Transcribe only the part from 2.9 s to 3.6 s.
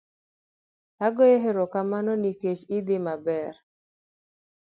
maber